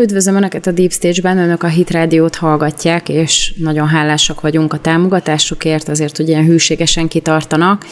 [0.00, 4.78] Üdvözlöm Önöket a Deep Stage-ben, Önök a Hit Rádiót hallgatják, és nagyon hálásak vagyunk a
[4.78, 7.86] támogatásukért, azért, hogy ilyen hűségesen kitartanak.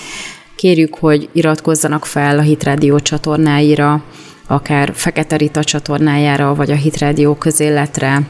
[0.56, 4.04] Kérjük, hogy iratkozzanak fel a Hit Rádió csatornáira,
[4.46, 8.22] akár Fekete Rita csatornájára, vagy a Hit Rádió közéletre,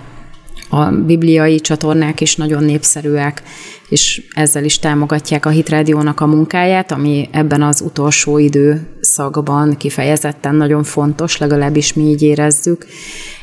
[0.68, 3.42] a bibliai csatornák is nagyon népszerűek,
[3.88, 10.82] és ezzel is támogatják a Hitrádiónak a munkáját, ami ebben az utolsó időszakban kifejezetten nagyon
[10.82, 12.86] fontos, legalábbis mi így érezzük.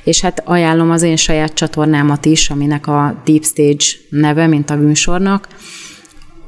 [0.03, 4.75] És hát ajánlom az én saját csatornámat is, aminek a Deep Stage neve, mint a
[4.75, 5.47] műsornak.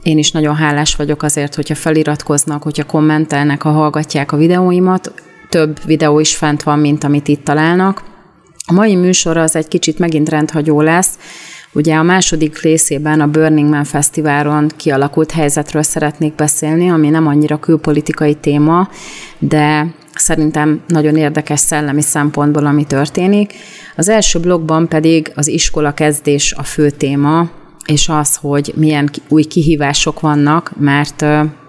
[0.04, 5.14] Én is nagyon hálás vagyok azért, hogyha feliratkoznak, hogyha kommentelnek, ha hallgatják a videóimat.
[5.50, 8.14] Több videó is fent van, mint amit itt találnak
[8.66, 11.18] a mai műsor az egy kicsit megint rendhagyó lesz.
[11.74, 17.60] Ugye a második részében a Burning Man Fesztiválon kialakult helyzetről szeretnék beszélni, ami nem annyira
[17.60, 18.90] külpolitikai téma,
[19.40, 23.54] de szerintem nagyon érdekes szellemi szempontból, ami történik.
[23.96, 27.50] Az első blogban pedig az iskola kezdés a fő téma,
[27.86, 31.26] és az, hogy milyen új kihívások vannak, mert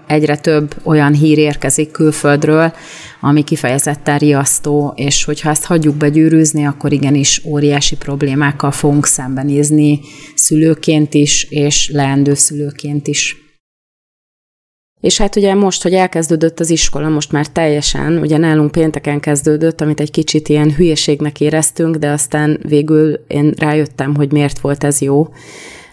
[0.07, 2.73] egyre több olyan hír érkezik külföldről,
[3.21, 10.01] ami kifejezetten riasztó, és hogyha ezt hagyjuk begyűrűzni, akkor igenis óriási problémákkal fogunk szembenézni
[10.35, 13.37] szülőként is, és leendő szülőként is.
[15.01, 19.81] És hát ugye most, hogy elkezdődött az iskola, most már teljesen, ugye nálunk pénteken kezdődött,
[19.81, 25.01] amit egy kicsit ilyen hülyeségnek éreztünk, de aztán végül én rájöttem, hogy miért volt ez
[25.01, 25.29] jó,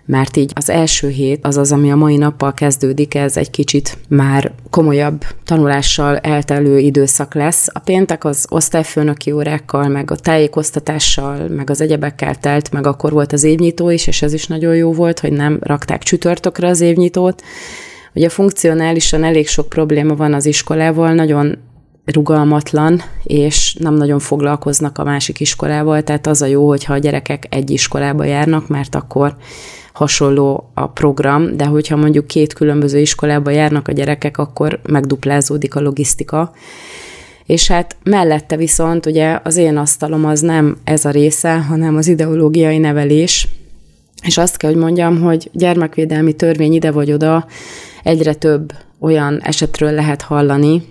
[0.05, 3.97] mert így az első hét, az az, ami a mai nappal kezdődik, ez egy kicsit
[4.07, 7.67] már komolyabb tanulással eltelő időszak lesz.
[7.71, 13.33] A péntek az osztályfőnöki órákkal, meg a tájékoztatással, meg az egyebekkel telt, meg akkor volt
[13.33, 17.43] az évnyitó is, és ez is nagyon jó volt, hogy nem rakták csütörtökre az évnyitót.
[18.15, 21.57] Ugye funkcionálisan elég sok probléma van az iskolával, nagyon
[22.05, 27.45] rugalmatlan, és nem nagyon foglalkoznak a másik iskolával, tehát az a jó, hogyha a gyerekek
[27.49, 29.35] egy iskolába járnak, mert akkor
[29.93, 35.81] hasonló a program, de hogyha mondjuk két különböző iskolába járnak a gyerekek, akkor megduplázódik a
[35.81, 36.51] logisztika.
[37.45, 42.07] És hát mellette viszont ugye az én asztalom az nem ez a része, hanem az
[42.07, 43.47] ideológiai nevelés,
[44.22, 47.45] és azt kell, hogy mondjam, hogy gyermekvédelmi törvény ide vagy oda
[48.03, 50.83] egyre több olyan esetről lehet hallani,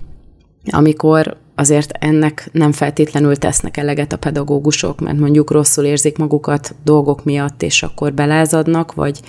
[0.71, 7.25] amikor azért ennek nem feltétlenül tesznek eleget a pedagógusok, mert mondjuk rosszul érzik magukat dolgok
[7.25, 9.21] miatt, és akkor belázadnak, vagy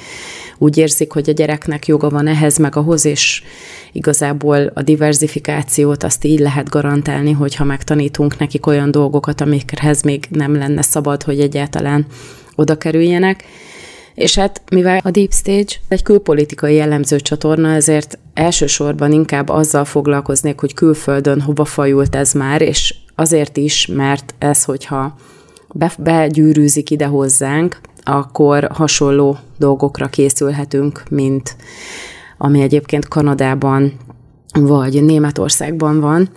[0.57, 3.43] úgy érzik, hogy a gyereknek joga van ehhez meg ahhoz, és
[3.91, 10.55] igazából a diversifikációt azt így lehet garantálni, hogyha megtanítunk nekik olyan dolgokat, amikhez még nem
[10.55, 12.05] lenne szabad, hogy egyáltalán
[12.55, 13.43] oda kerüljenek.
[14.13, 20.59] És hát mivel a Deep Stage egy külpolitikai jellemző csatorna, ezért elsősorban inkább azzal foglalkoznék,
[20.59, 25.15] hogy külföldön hova fajult ez már, és azért is, mert ez, hogyha
[25.97, 31.55] begyűrűzik ide hozzánk, akkor hasonló dolgokra készülhetünk, mint
[32.37, 33.93] ami egyébként Kanadában
[34.53, 36.29] vagy Németországban van.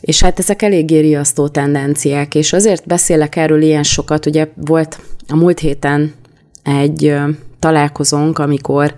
[0.00, 5.36] És hát ezek eléggé riasztó tendenciák, és azért beszélek erről ilyen sokat, ugye volt a
[5.36, 6.14] múlt héten
[6.62, 7.16] egy
[7.58, 8.94] találkozónk, amikor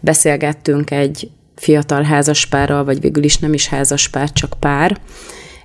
[0.00, 5.00] beszélgettünk egy fiatal házaspárral, vagy végül is nem is házaspár, csak pár,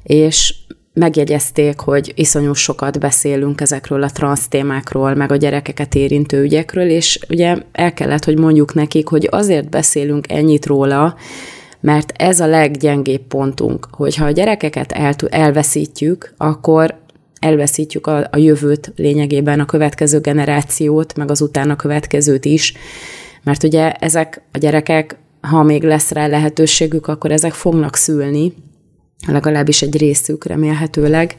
[0.04, 0.56] és
[0.94, 7.20] megjegyezték, hogy iszonyú sokat beszélünk ezekről a transz témákról, meg a gyerekeket érintő ügyekről, és
[7.30, 11.16] ugye el kellett, hogy mondjuk nekik, hogy azért beszélünk ennyit róla,
[11.80, 17.01] mert ez a leggyengébb pontunk, hogyha a gyerekeket el, elveszítjük, akkor
[17.42, 22.74] elveszítjük a, a jövőt, lényegében a következő generációt, meg az utána következőt is,
[23.44, 28.54] mert ugye ezek a gyerekek, ha még lesz rá lehetőségük, akkor ezek fognak szülni,
[29.28, 31.36] legalábbis egy részük remélhetőleg,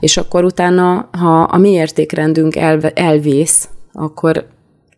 [0.00, 4.46] és akkor utána, ha a mi értékrendünk elve, elvész, akkor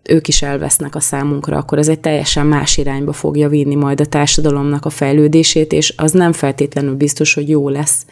[0.03, 4.07] ők is elvesznek a számunkra, akkor ez egy teljesen más irányba fogja vinni majd a
[4.07, 8.07] társadalomnak a fejlődését, és az nem feltétlenül biztos, hogy jó lesz.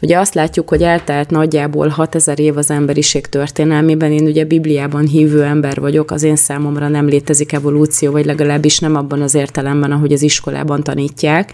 [0.00, 5.42] Ugye azt látjuk, hogy eltelt nagyjából 6000 év az emberiség történelmében, én ugye Bibliában hívő
[5.42, 10.12] ember vagyok, az én számomra nem létezik evolúció, vagy legalábbis nem abban az értelemben, ahogy
[10.12, 11.52] az iskolában tanítják,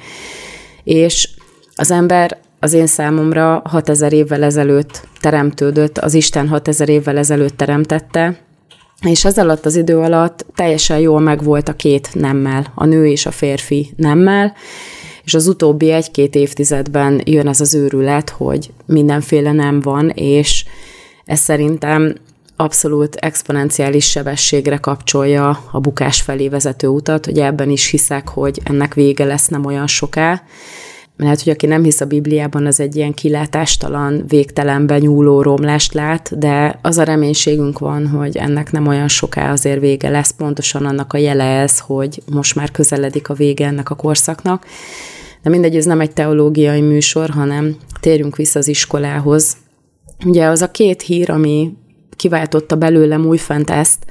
[0.84, 1.28] és
[1.74, 8.36] az ember az én számomra 6000 évvel ezelőtt teremtődött, az Isten 6000 évvel ezelőtt teremtette,
[9.06, 13.26] és ez alatt az idő alatt teljesen jól megvolt a két nemmel, a nő és
[13.26, 14.54] a férfi nemmel,
[15.24, 20.64] és az utóbbi egy-két évtizedben jön ez az őrület, hogy mindenféle nem van, és
[21.24, 22.14] ez szerintem
[22.56, 28.94] abszolút exponenciális sebességre kapcsolja a bukás felé vezető utat, hogy ebben is hiszek, hogy ennek
[28.94, 30.42] vége lesz nem olyan soká,
[31.22, 36.38] lehet, hogy aki nem hisz a Bibliában, az egy ilyen kilátástalan, végtelenben nyúló romlást lát,
[36.38, 41.12] de az a reménységünk van, hogy ennek nem olyan soká azért vége lesz, pontosan annak
[41.12, 44.66] a jele ez, hogy most már közeledik a vége ennek a korszaknak.
[45.42, 49.56] De mindegy, ez nem egy teológiai műsor, hanem térjünk vissza az iskolához.
[50.24, 51.72] Ugye az a két hír, ami
[52.16, 54.04] kiváltotta belőlem újfent ezt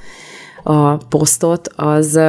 [0.62, 2.20] a posztot, az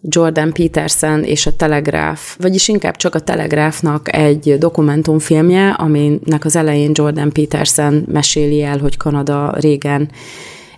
[0.00, 6.90] Jordan Peterson és a Telegráf, vagyis inkább csak a Telegráfnak egy dokumentumfilmje, aminek az elején
[6.94, 10.10] Jordan Peterson meséli el, hogy Kanada régen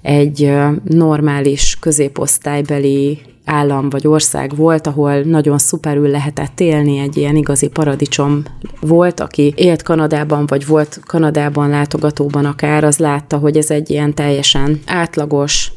[0.02, 0.52] egy
[0.84, 8.42] normális középosztálybeli állam vagy ország volt, ahol nagyon szuperül lehetett élni, egy ilyen igazi paradicsom
[8.80, 14.14] volt, aki élt Kanadában, vagy volt Kanadában látogatóban akár, az látta, hogy ez egy ilyen
[14.14, 15.72] teljesen átlagos,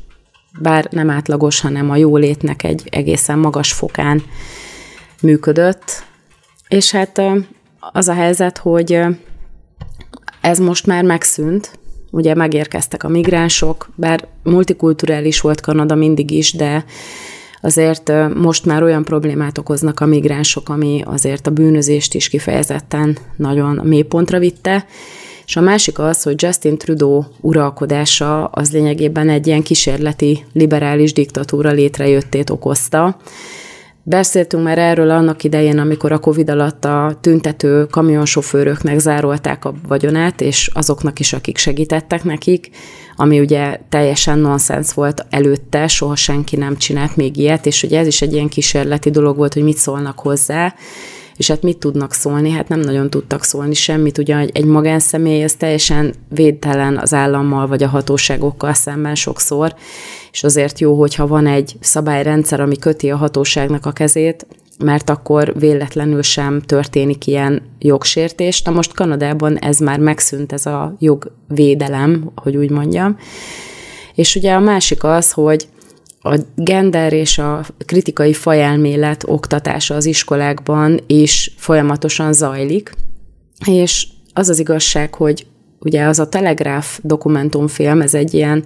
[0.59, 4.23] bár nem átlagos, hanem a jólétnek egy egészen magas fokán
[5.21, 6.03] működött.
[6.67, 7.21] És hát
[7.79, 8.99] az a helyzet, hogy
[10.41, 11.79] ez most már megszűnt,
[12.11, 16.85] ugye megérkeztek a migránsok, bár multikulturális volt Kanada mindig is, de
[17.61, 23.79] azért most már olyan problémát okoznak a migránsok, ami azért a bűnözést is kifejezetten nagyon
[23.83, 24.85] mélypontra vitte,
[25.45, 31.71] és a másik az, hogy Justin Trudeau uralkodása az lényegében egy ilyen kísérleti liberális diktatúra
[31.71, 33.17] létrejöttét okozta.
[34.05, 40.41] Beszéltünk már erről annak idején, amikor a Covid alatt a tüntető kamionsofőröknek zárolták a vagyonát,
[40.41, 42.69] és azoknak is, akik segítettek nekik,
[43.15, 48.07] ami ugye teljesen nonsens volt előtte, soha senki nem csinált még ilyet, és ugye ez
[48.07, 50.75] is egy ilyen kísérleti dolog volt, hogy mit szólnak hozzá,
[51.35, 52.49] és hát mit tudnak szólni?
[52.49, 54.17] Hát nem nagyon tudtak szólni semmit.
[54.17, 59.75] Ugye egy magánszemély ez teljesen védtelen az állammal vagy a hatóságokkal szemben sokszor,
[60.31, 64.45] és azért jó, hogyha van egy szabályrendszer, ami köti a hatóságnak a kezét,
[64.79, 68.61] mert akkor véletlenül sem történik ilyen jogsértés.
[68.61, 73.17] Na most Kanadában ez már megszűnt, ez a jogvédelem, hogy úgy mondjam.
[74.15, 75.67] És ugye a másik az, hogy
[76.23, 82.91] a gender és a kritikai fajelmélet oktatása az iskolákban is folyamatosan zajlik,
[83.65, 85.45] és az az igazság, hogy
[85.79, 88.65] ugye az a Telegráf dokumentumfilm, ez egy ilyen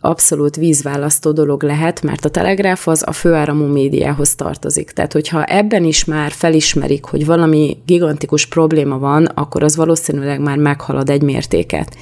[0.00, 4.90] abszolút vízválasztó dolog lehet, mert a telegráf az a főáramú médiához tartozik.
[4.90, 10.56] Tehát, hogyha ebben is már felismerik, hogy valami gigantikus probléma van, akkor az valószínűleg már
[10.56, 11.96] meghalad egy mértéket.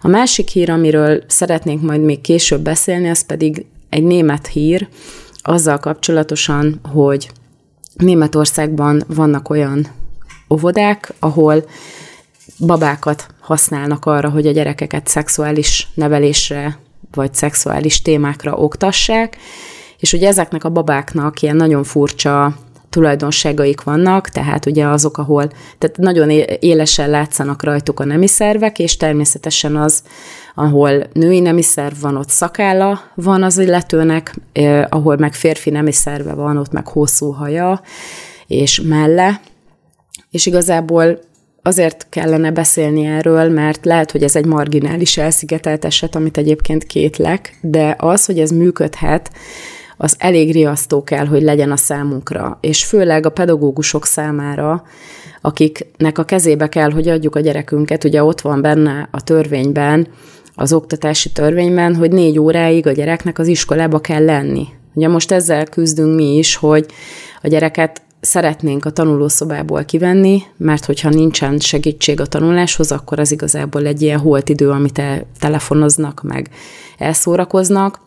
[0.00, 4.88] A másik hír, amiről szeretnénk majd még később beszélni, az pedig egy német hír
[5.42, 7.30] azzal kapcsolatosan, hogy
[7.96, 9.86] Németországban vannak olyan
[10.50, 11.64] óvodák, ahol
[12.58, 16.78] babákat használnak arra, hogy a gyerekeket szexuális nevelésre
[17.12, 19.36] vagy szexuális témákra oktassák,
[19.98, 22.56] és ugye ezeknek a babáknak ilyen nagyon furcsa
[22.90, 26.30] tulajdonságaik vannak, tehát ugye azok, ahol tehát nagyon
[26.60, 30.02] élesen látszanak rajtuk a nemi szervek, és természetesen az,
[30.54, 35.92] ahol női nemi szerv van, ott szakálla van az illetőnek, eh, ahol meg férfi nemi
[35.92, 37.80] szerve van, ott meg hosszú haja
[38.46, 39.40] és melle,
[40.30, 41.18] és igazából
[41.62, 47.58] azért kellene beszélni erről, mert lehet, hogy ez egy marginális elszigetelt eset, amit egyébként kétlek,
[47.60, 49.30] de az, hogy ez működhet,
[49.96, 54.82] az elég riasztó kell, hogy legyen a számunkra, és főleg a pedagógusok számára,
[55.40, 60.08] akiknek a kezébe kell, hogy adjuk a gyerekünket, ugye ott van benne a törvényben,
[60.54, 64.66] az oktatási törvényben, hogy négy óráig a gyereknek az iskolába kell lenni.
[64.94, 66.86] Ugye most ezzel küzdünk mi is, hogy
[67.42, 73.86] a gyereket szeretnénk a tanulószobából kivenni, mert hogyha nincsen segítség a tanuláshoz, akkor az igazából
[73.86, 75.02] egy ilyen holt idő, amit
[75.38, 76.50] telefonoznak, meg
[76.98, 78.00] elszórakoznak,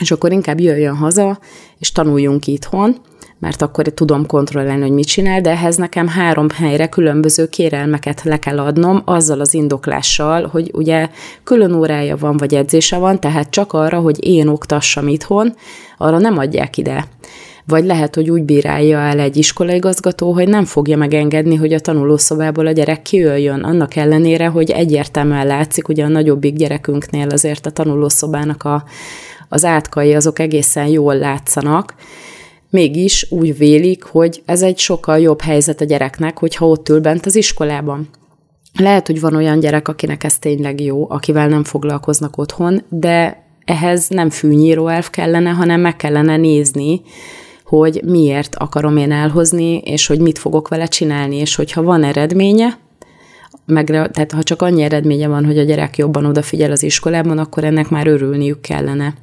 [0.00, 1.38] és akkor inkább jöjjön haza,
[1.78, 2.96] és tanuljunk itthon,
[3.44, 8.38] mert akkor tudom kontrollálni, hogy mit csinál, de ehhez nekem három helyre különböző kérelmeket le
[8.38, 11.08] kell adnom, azzal az indoklással, hogy ugye
[11.42, 15.54] külön órája van, vagy edzése van, tehát csak arra, hogy én oktassam itthon,
[15.98, 17.04] arra nem adják ide.
[17.66, 22.66] Vagy lehet, hogy úgy bírálja el egy iskolaigazgató, hogy nem fogja megengedni, hogy a tanulószobából
[22.66, 28.62] a gyerek kijöjjön, annak ellenére, hogy egyértelműen látszik, ugye a nagyobbik gyerekünknél azért a tanulószobának
[28.62, 28.84] a,
[29.48, 31.94] az átkai azok egészen jól látszanak,
[32.74, 37.26] mégis úgy vélik, hogy ez egy sokkal jobb helyzet a gyereknek, hogyha ott ül bent
[37.26, 38.08] az iskolában.
[38.78, 44.08] Lehet, hogy van olyan gyerek, akinek ez tényleg jó, akivel nem foglalkoznak otthon, de ehhez
[44.08, 47.00] nem fűnyíró elv kellene, hanem meg kellene nézni,
[47.64, 52.78] hogy miért akarom én elhozni, és hogy mit fogok vele csinálni, és hogyha van eredménye,
[53.66, 57.64] meg, tehát ha csak annyi eredménye van, hogy a gyerek jobban odafigyel az iskolában, akkor
[57.64, 59.14] ennek már örülniük kellene.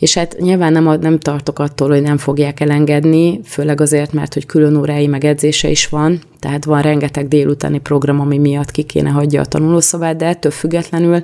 [0.00, 4.46] És hát nyilván nem, nem tartok attól, hogy nem fogják elengedni, főleg azért, mert hogy
[4.46, 9.40] külön órái meg is van, tehát van rengeteg délutáni program, ami miatt ki kéne hagyja
[9.40, 11.20] a tanulószobát, de ettől függetlenül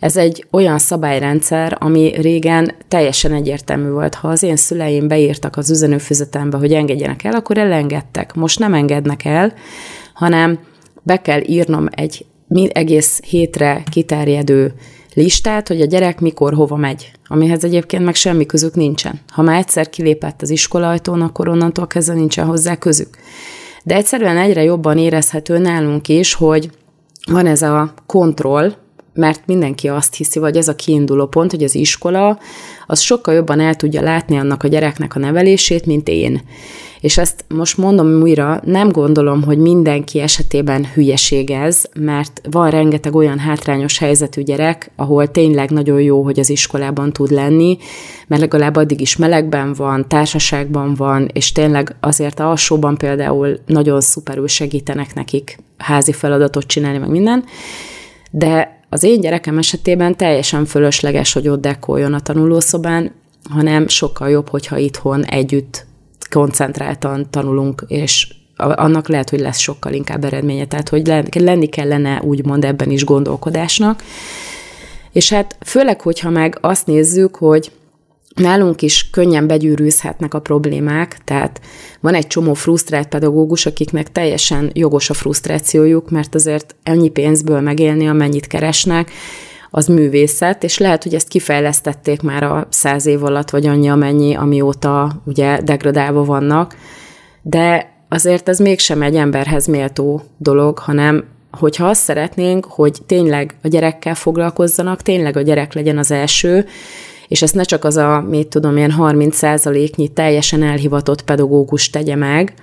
[0.00, 4.14] ez egy olyan szabályrendszer, ami régen teljesen egyértelmű volt.
[4.14, 8.34] Ha az én szüleim beírtak az üzenőfüzetembe, hogy engedjenek el, akkor elengedtek.
[8.34, 9.52] Most nem engednek el,
[10.14, 10.58] hanem
[11.02, 12.24] be kell írnom egy
[12.72, 14.74] egész hétre kiterjedő
[15.14, 19.20] listát, hogy a gyerek mikor hova megy, amihez egyébként meg semmi közük nincsen.
[19.28, 23.08] Ha már egyszer kilépett az iskolaajtón, akkor onnantól kezdve nincsen hozzá közük.
[23.84, 26.70] De egyszerűen egyre jobban érezhető nálunk is, hogy
[27.30, 28.72] van ez a kontroll,
[29.14, 32.38] mert mindenki azt hiszi, vagy ez a kiinduló pont, hogy az iskola
[32.90, 36.40] az sokkal jobban el tudja látni annak a gyereknek a nevelését, mint én.
[37.00, 43.14] És ezt most mondom újra, nem gondolom, hogy mindenki esetében hülyeség ez, mert van rengeteg
[43.14, 47.78] olyan hátrányos helyzetű gyerek, ahol tényleg nagyon jó, hogy az iskolában tud lenni,
[48.26, 54.00] mert legalább addig is melegben van, társaságban van, és tényleg azért a alsóban például nagyon
[54.00, 57.44] szuperül segítenek nekik házi feladatot csinálni, meg minden,
[58.30, 63.12] de az én gyerekem esetében teljesen fölösleges, hogy ott dekoljon a tanulószobán,
[63.50, 65.86] hanem sokkal jobb, hogyha itthon együtt
[66.30, 70.66] koncentráltan tanulunk, és annak lehet, hogy lesz sokkal inkább eredménye.
[70.66, 74.02] Tehát, hogy lenni kellene úgymond ebben is gondolkodásnak.
[75.12, 77.70] És hát főleg, hogyha meg azt nézzük, hogy
[78.34, 81.60] Nálunk is könnyen begyűrűzhetnek a problémák, tehát
[82.00, 88.08] van egy csomó frusztrált pedagógus, akiknek teljesen jogos a frusztrációjuk, mert azért ennyi pénzből megélni,
[88.08, 89.10] amennyit keresnek,
[89.70, 94.34] az művészet, és lehet, hogy ezt kifejlesztették már a száz év alatt, vagy annyi amennyi,
[94.34, 96.76] amióta ugye degradálva vannak,
[97.42, 103.68] de azért ez mégsem egy emberhez méltó dolog, hanem hogyha azt szeretnénk, hogy tényleg a
[103.68, 106.66] gyerekkel foglalkozzanak, tényleg a gyerek legyen az első,
[107.30, 112.16] és ezt ne csak az a, mit tudom, ilyen 30 százaléknyi teljesen elhivatott pedagógus tegye
[112.16, 112.54] meg,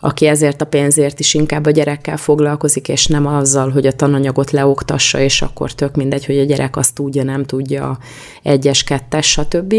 [0.00, 4.50] aki ezért a pénzért is inkább a gyerekkel foglalkozik, és nem azzal, hogy a tananyagot
[4.50, 7.98] leoktassa, és akkor tök mindegy, hogy a gyerek azt tudja, nem tudja,
[8.42, 9.74] egyes, kettes, stb.,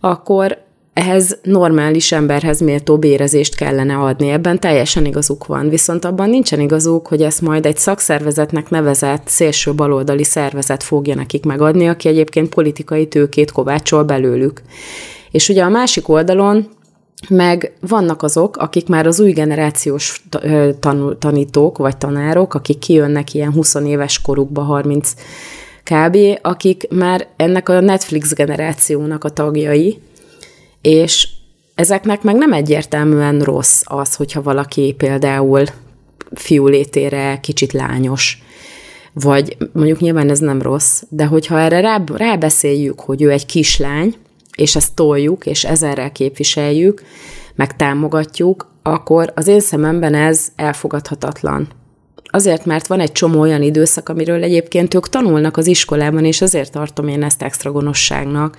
[0.00, 0.63] akkor
[0.94, 4.28] ehhez normális emberhez méltó bérezést kellene adni.
[4.28, 5.68] Ebben teljesen igazuk van.
[5.68, 11.44] Viszont abban nincsen igazuk, hogy ezt majd egy szakszervezetnek nevezett szélső baloldali szervezet fogja nekik
[11.44, 14.62] megadni, aki egyébként politikai tőkét kovácsol belőlük.
[15.30, 16.68] És ugye a másik oldalon
[17.28, 20.22] meg vannak azok, akik már az új generációs
[20.80, 25.12] tanul, tanítók vagy tanárok, akik kijönnek ilyen 20 éves korukba, 30
[25.82, 29.98] kb., akik már ennek a Netflix generációnak a tagjai,
[30.84, 31.28] és
[31.74, 35.64] ezeknek meg nem egyértelműen rossz az, hogyha valaki például
[36.34, 38.42] fiúlétére kicsit lányos,
[39.12, 44.14] vagy mondjuk nyilván ez nem rossz, de hogyha erre rá, rábeszéljük, hogy ő egy kislány,
[44.56, 47.02] és ezt toljuk, és ezerrel képviseljük,
[47.54, 51.68] meg támogatjuk, akkor az én szememben ez elfogadhatatlan.
[52.24, 56.72] Azért, mert van egy csomó olyan időszak, amiről egyébként ők tanulnak az iskolában, és azért
[56.72, 58.58] tartom én ezt extra gonoszságnak,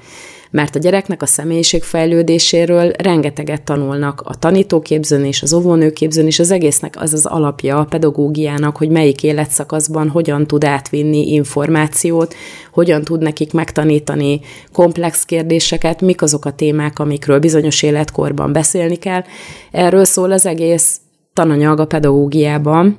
[0.51, 6.95] mert a gyereknek a személyiségfejlődéséről rengeteget tanulnak a tanítóképzőn és az óvónőképzőn, és az egésznek
[7.01, 12.35] az az alapja a pedagógiának, hogy melyik életszakaszban hogyan tud átvinni információt,
[12.71, 14.39] hogyan tud nekik megtanítani
[14.71, 19.23] komplex kérdéseket, mik azok a témák, amikről bizonyos életkorban beszélni kell.
[19.71, 20.99] Erről szól az egész
[21.33, 22.97] tananyag a pedagógiában,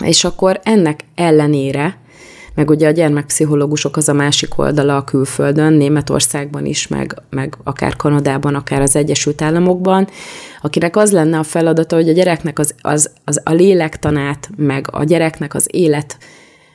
[0.00, 2.00] és akkor ennek ellenére
[2.54, 7.96] meg ugye a gyermekpszichológusok az a másik oldala a külföldön, Németországban is, meg, meg akár
[7.96, 10.08] Kanadában, akár az Egyesült Államokban,
[10.62, 15.04] akinek az lenne a feladata, hogy a gyereknek az, az, az a lélektanát, meg a
[15.04, 16.16] gyereknek az élet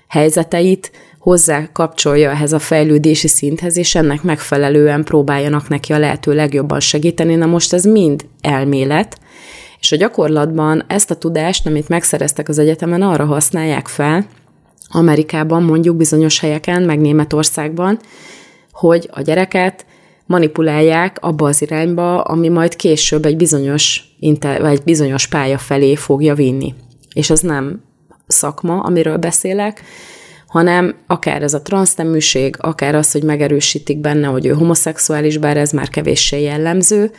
[0.07, 6.79] helyzeteit hozzá kapcsolja ehhez a fejlődési szinthez, és ennek megfelelően próbáljanak neki a lehető legjobban
[6.79, 7.35] segíteni.
[7.35, 9.17] Na most ez mind elmélet,
[9.79, 14.25] és a gyakorlatban ezt a tudást, amit megszereztek az egyetemen, arra használják fel,
[14.89, 17.99] Amerikában mondjuk bizonyos helyeken, meg Németországban,
[18.71, 19.85] hogy a gyereket
[20.25, 25.95] manipulálják abba az irányba, ami majd később egy bizonyos, inter, vagy egy bizonyos pálya felé
[25.95, 26.73] fogja vinni.
[27.13, 27.81] És ez nem
[28.27, 29.83] szakma, amiről beszélek,
[30.47, 35.71] hanem akár ez a transzneműség, akár az, hogy megerősítik benne, hogy ő homoszexuális, bár ez
[35.71, 37.11] már kevéssé jellemző.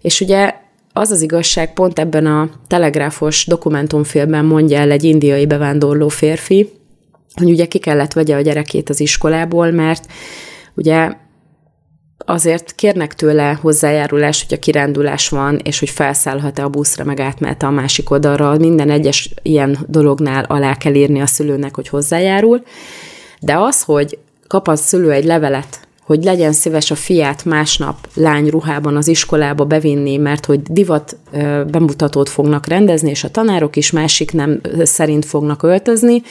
[0.00, 0.54] És ugye
[0.92, 6.70] az az igazság, pont ebben a telegráfos dokumentumfilmben mondja el egy indiai bevándorló férfi,
[7.34, 10.06] hogy ugye ki kellett vegye a gyerekét az iskolából, mert
[10.74, 11.12] ugye
[12.18, 17.62] azért kérnek tőle hozzájárulás, hogy a kirándulás van, és hogy felszállhat-e a buszra, meg átmehet
[17.62, 18.56] a másik oldalra.
[18.58, 22.62] Minden egyes ilyen dolognál alá kell írni a szülőnek, hogy hozzájárul.
[23.40, 28.96] De az, hogy kap a szülő egy levelet hogy legyen szíves a fiát másnap lányruhában
[28.96, 31.16] az iskolába bevinni, mert hogy divat
[31.70, 36.22] bemutatót fognak rendezni, és a tanárok is másik nem szerint fognak öltözni,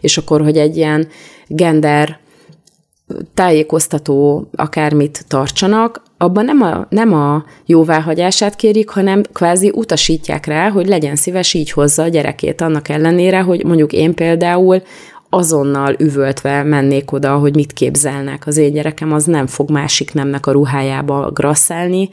[0.00, 1.08] és akkor, hogy egy ilyen
[1.46, 2.20] gender
[3.34, 10.86] tájékoztató akármit tartsanak, abban nem a, nem a jóváhagyását kérik, hanem kvázi utasítják rá, hogy
[10.86, 14.82] legyen szíves, így hozza a gyerekét, annak ellenére, hogy mondjuk én például
[15.34, 18.46] azonnal üvöltve mennék oda, hogy mit képzelnek.
[18.46, 22.08] Az én gyerekem az nem fog másik nemnek a ruhájába grasszálni,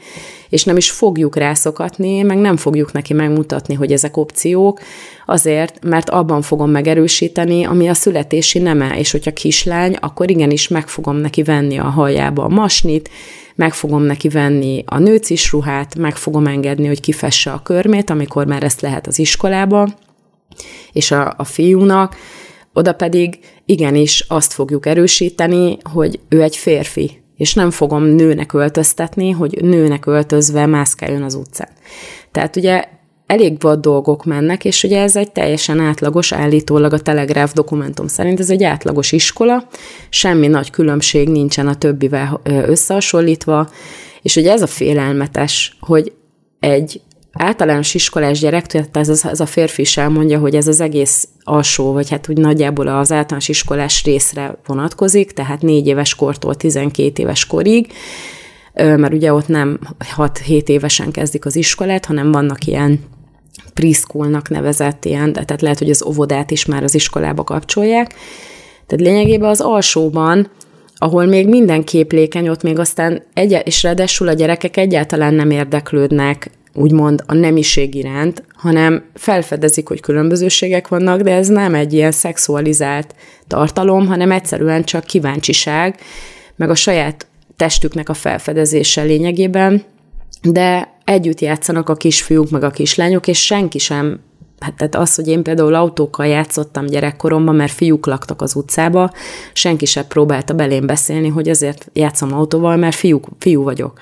[0.48, 4.80] és nem is fogjuk rászokatni, meg nem fogjuk neki megmutatni, hogy ezek opciók,
[5.26, 10.88] azért, mert abban fogom megerősíteni, ami a születési neme, és hogyha kislány, akkor igenis meg
[10.88, 13.10] fogom neki venni a hajába a masnit,
[13.54, 18.46] meg fogom neki venni a nőcis ruhát, meg fogom engedni, hogy kifesse a körmét, amikor
[18.46, 19.88] már ezt lehet az iskolába,
[20.92, 22.16] és a, a fiúnak,
[22.72, 29.30] oda pedig igenis azt fogjuk erősíteni, hogy ő egy férfi, és nem fogom nőnek öltöztetni,
[29.30, 31.68] hogy nőnek öltözve mászkáljon az utcán.
[32.32, 32.84] Tehát ugye
[33.26, 38.40] elég vad dolgok mennek, és ugye ez egy teljesen átlagos, állítólag a Telegráf dokumentum szerint
[38.40, 39.68] ez egy átlagos iskola,
[40.08, 43.68] semmi nagy különbség nincsen a többivel összehasonlítva,
[44.22, 46.12] és ugye ez a félelmetes, hogy
[46.60, 47.00] egy
[47.32, 51.92] általános iskolás gyerek, tehát ez, ez a férfi is elmondja, hogy ez az egész alsó,
[51.92, 57.46] vagy hát úgy nagyjából az általános iskolás részre vonatkozik, tehát négy éves kortól 12 éves
[57.46, 57.92] korig,
[58.74, 59.78] mert ugye ott nem
[60.16, 63.00] 6-7 évesen kezdik az iskolát, hanem vannak ilyen
[63.74, 68.14] preschoolnak nevezett ilyen, tehát lehet, hogy az óvodát is már az iskolába kapcsolják.
[68.86, 70.50] Tehát lényegében az alsóban,
[70.96, 76.50] ahol még minden képlékeny, ott még aztán, egy, és ráadásul a gyerekek egyáltalán nem érdeklődnek
[76.80, 83.14] úgymond a nemiség iránt, hanem felfedezik, hogy különbözőségek vannak, de ez nem egy ilyen szexualizált
[83.46, 85.98] tartalom, hanem egyszerűen csak kíváncsiság,
[86.56, 89.82] meg a saját testüknek a felfedezése lényegében,
[90.42, 94.20] de együtt játszanak a kisfiúk meg a kislányok, és senki sem
[94.60, 99.10] Hát tehát az, hogy én például autókkal játszottam gyerekkoromban, mert fiúk laktak az utcába,
[99.52, 104.00] senki sem próbálta belém beszélni, hogy azért játszom autóval, mert fiú, fiú vagyok.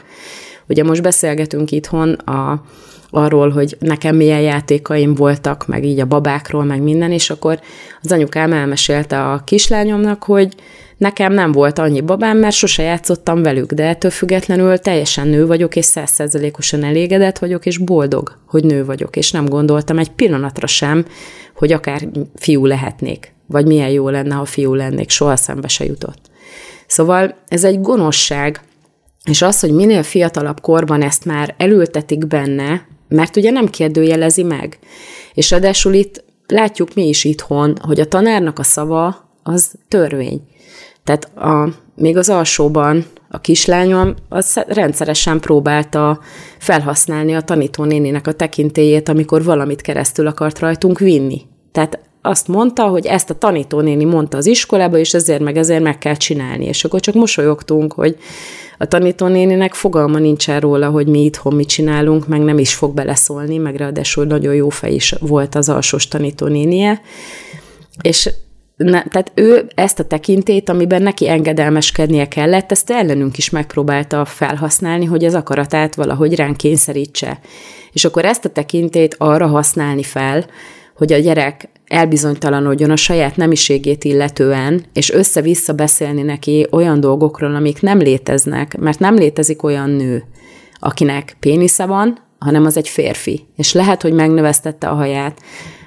[0.68, 2.62] Ugye most beszélgetünk itthon a,
[3.10, 7.60] arról, hogy nekem milyen játékaim voltak, meg így a babákról, meg minden, és akkor
[8.02, 10.54] az anyukám elmesélte a kislányomnak, hogy
[10.96, 15.76] nekem nem volt annyi babám, mert sose játszottam velük, de ettől függetlenül teljesen nő vagyok,
[15.76, 21.06] és százszerzelékosan elégedett vagyok, és boldog, hogy nő vagyok, és nem gondoltam egy pillanatra sem,
[21.54, 26.20] hogy akár fiú lehetnék, vagy milyen jó lenne, ha fiú lennék, soha szembe se jutott.
[26.86, 28.60] Szóval ez egy gonoszság,
[29.24, 34.78] és az, hogy minél fiatalabb korban ezt már elültetik benne, mert ugye nem kérdőjelezi meg.
[35.34, 40.40] És ráadásul itt látjuk mi is itthon, hogy a tanárnak a szava az törvény.
[41.04, 46.20] Tehát a, még az alsóban a kislányom az rendszeresen próbálta
[46.58, 51.40] felhasználni a tanítónéninek a tekintélyét, amikor valamit keresztül akart rajtunk vinni.
[51.72, 55.98] Tehát azt mondta, hogy ezt a tanítónéni mondta az iskolába, és ezért meg ezért meg
[55.98, 56.64] kell csinálni.
[56.64, 58.16] És akkor csak mosolyogtunk, hogy
[58.78, 63.56] a tanítónéninek fogalma nincsen róla, hogy mi itthon mit csinálunk, meg nem is fog beleszólni,
[63.56, 67.00] meg ráadásul nagyon jó fej is volt az alsós tanítónénie.
[68.02, 68.30] És
[68.76, 75.04] ne, tehát ő ezt a tekintét, amiben neki engedelmeskednie kellett, ezt ellenünk is megpróbálta felhasználni,
[75.04, 77.38] hogy az akaratát valahogy ránk kényszerítse.
[77.92, 80.46] És akkor ezt a tekintét arra használni fel,
[80.94, 87.82] hogy a gyerek elbizonytalanodjon a saját nemiségét illetően, és össze-vissza beszélni neki olyan dolgokról, amik
[87.82, 90.24] nem léteznek, mert nem létezik olyan nő,
[90.78, 93.46] akinek pénisze van, hanem az egy férfi.
[93.56, 95.40] És lehet, hogy megnövesztette a haját,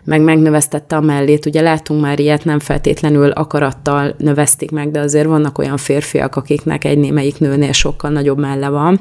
[0.04, 1.46] meg megnövesztette a mellét.
[1.46, 6.84] Ugye látunk már ilyet, nem feltétlenül akarattal növesztik meg, de azért vannak olyan férfiak, akiknek
[6.84, 9.00] egy némelyik nőnél sokkal nagyobb melle van.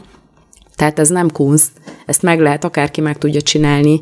[0.74, 1.70] Tehát ez nem kunst,
[2.06, 4.00] ezt meg lehet, akárki meg tudja csinálni,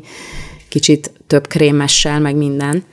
[0.69, 2.83] kicsit több krémessel, meg minden,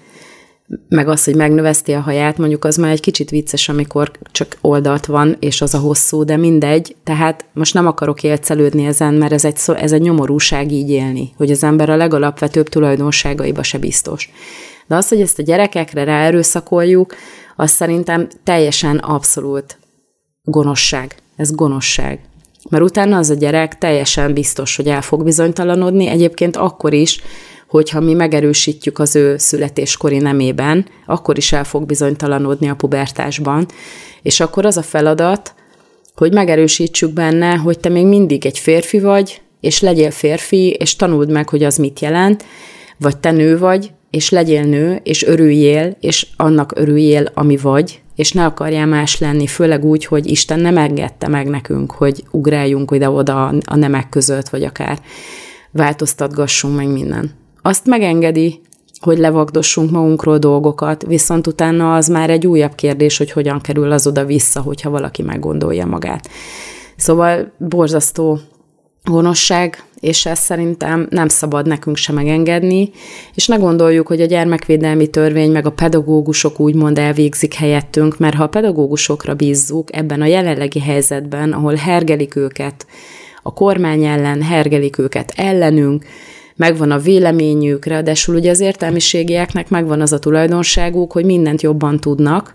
[0.88, 5.06] meg az, hogy megnöveszti a haját, mondjuk az már egy kicsit vicces, amikor csak oldalt
[5.06, 6.96] van, és az a hosszú, de mindegy.
[7.04, 11.50] Tehát most nem akarok élcelődni ezen, mert ez egy, ez egy nyomorúság így élni, hogy
[11.50, 14.30] az ember a legalapvetőbb tulajdonságaiba se biztos.
[14.86, 17.14] De az, hogy ezt a gyerekekre ráerőszakoljuk,
[17.56, 19.78] az szerintem teljesen abszolút
[20.42, 21.14] gonoszság.
[21.36, 22.20] Ez gonoszság.
[22.70, 27.20] Mert utána az a gyerek teljesen biztos, hogy el fog bizonytalanodni, egyébként akkor is,
[27.66, 33.66] hogyha mi megerősítjük az ő születéskori nemében, akkor is el fog bizonytalanodni a pubertásban,
[34.22, 35.54] és akkor az a feladat,
[36.14, 41.30] hogy megerősítsük benne, hogy te még mindig egy férfi vagy, és legyél férfi, és tanuld
[41.30, 42.44] meg, hogy az mit jelent,
[42.98, 48.32] vagy te nő vagy, és legyél nő, és örüljél, és annak örüljél, ami vagy, és
[48.32, 53.46] ne akarjál más lenni, főleg úgy, hogy Isten nem engedte meg nekünk, hogy ugráljunk ide-oda
[53.64, 54.98] a nemek között, vagy akár
[55.70, 57.45] változtatgassunk meg minden.
[57.66, 58.60] Azt megengedi,
[59.00, 64.06] hogy levagdossunk magunkról dolgokat, viszont utána az már egy újabb kérdés, hogy hogyan kerül az
[64.06, 66.28] oda vissza, hogyha valaki meggondolja magát.
[66.96, 68.38] Szóval borzasztó
[69.04, 72.90] gonoszság, és ezt szerintem nem szabad nekünk sem megengedni,
[73.34, 78.42] és ne gondoljuk, hogy a gyermekvédelmi törvény meg a pedagógusok úgymond elvégzik helyettünk, mert ha
[78.42, 82.86] a pedagógusokra bízzuk ebben a jelenlegi helyzetben, ahol hergelik őket
[83.42, 86.04] a kormány ellen, hergelik őket ellenünk,
[86.56, 92.52] megvan a véleményük, ráadásul ugye az értelmiségieknek megvan az a tulajdonságuk, hogy mindent jobban tudnak,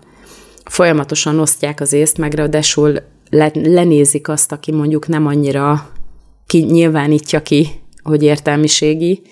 [0.64, 3.02] folyamatosan osztják az észt, meg ráadásul
[3.52, 5.90] lenézik azt, aki mondjuk nem annyira
[6.46, 7.68] ki, nyilvánítja ki,
[8.02, 9.22] hogy értelmiségi.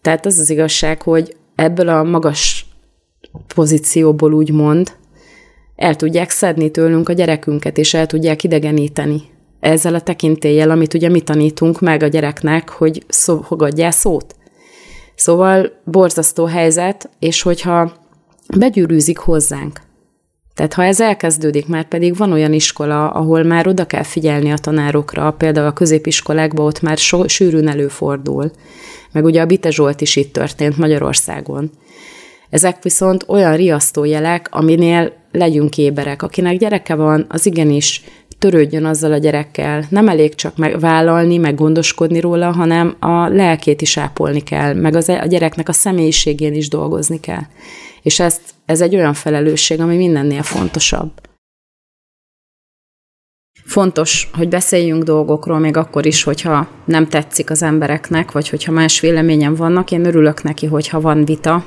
[0.00, 2.66] Tehát az az igazság, hogy ebből a magas
[3.54, 4.92] pozícióból úgy mond,
[5.76, 9.22] el tudják szedni tőlünk a gyerekünket, és el tudják idegeníteni.
[9.62, 13.44] Ezzel a tekintéllyel, amit ugye mi tanítunk meg a gyereknek, hogy szó,
[13.90, 14.34] szót.
[15.14, 17.92] Szóval borzasztó helyzet, és hogyha
[18.58, 19.80] begyűrűzik hozzánk,
[20.54, 24.58] tehát ha ez elkezdődik, már pedig van olyan iskola, ahol már oda kell figyelni a
[24.58, 28.50] tanárokra, például a középiskolákban ott már so, sűrűn előfordul,
[29.12, 31.70] meg ugye a Bite Zsolt is itt történt Magyarországon.
[32.50, 36.22] Ezek viszont olyan riasztó jelek, aminél legyünk éberek.
[36.22, 38.04] Akinek gyereke van, az igenis
[38.42, 39.84] törődjön azzal a gyerekkel.
[39.88, 45.08] Nem elég csak megvállalni, meg gondoskodni róla, hanem a lelkét is ápolni kell, meg az,
[45.08, 47.42] a gyereknek a személyiségén is dolgozni kell.
[48.02, 51.12] És ezt, ez egy olyan felelősség, ami mindennél fontosabb.
[53.64, 59.00] Fontos, hogy beszéljünk dolgokról, még akkor is, hogyha nem tetszik az embereknek, vagy hogyha más
[59.00, 59.90] véleményen vannak.
[59.90, 61.64] Én örülök neki, hogyha van vita,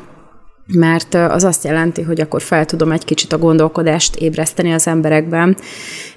[0.67, 5.57] mert az azt jelenti, hogy akkor fel tudom egy kicsit a gondolkodást ébreszteni az emberekben,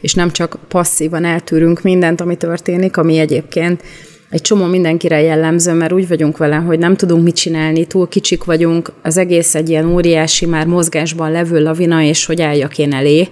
[0.00, 3.82] és nem csak passzívan eltűrünk mindent, ami történik, ami egyébként
[4.30, 8.44] egy csomó mindenkire jellemző, mert úgy vagyunk vele, hogy nem tudunk mit csinálni, túl kicsik
[8.44, 13.28] vagyunk, az egész egy ilyen óriási, már mozgásban levő lavina, és hogy álljak én elé,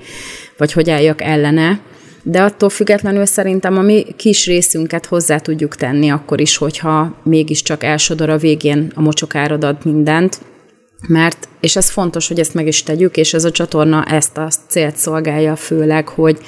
[0.56, 1.80] vagy hogy álljak ellene.
[2.22, 7.82] De attól függetlenül szerintem a mi kis részünket hozzá tudjuk tenni akkor is, hogyha mégiscsak
[7.82, 10.38] elsodor a végén a mocsokárod mindent,
[11.08, 14.48] mert, és ez fontos, hogy ezt meg is tegyük, és ez a csatorna ezt a
[14.68, 16.38] célt szolgálja főleg, hogy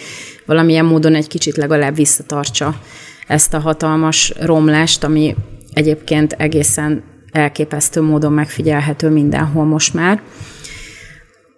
[0.46, 2.80] valamilyen módon egy kicsit legalább visszatartsa
[3.26, 5.34] ezt a hatalmas romlást, ami
[5.72, 10.22] egyébként egészen elképesztő módon megfigyelhető mindenhol most már.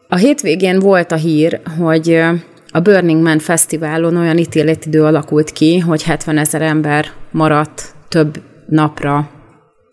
[0.08, 2.20] A hétvégén volt a hír, hogy
[2.70, 9.30] a Burning Man Fesztiválon olyan ítéletidő alakult ki, hogy 70 ezer ember maradt több napra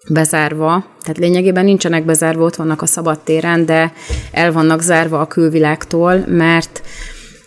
[0.08, 3.94] bezárva, tehát lényegében nincsenek bezárva, ott vannak a szabadtéren, de
[4.32, 6.82] el vannak zárva a külvilágtól, mert